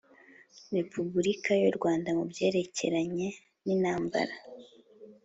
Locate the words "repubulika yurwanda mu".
0.77-2.23